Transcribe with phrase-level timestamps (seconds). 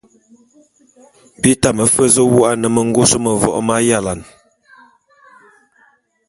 [1.41, 4.25] Bi tame fe zu wôk ane mengôs mevok m'ayalane.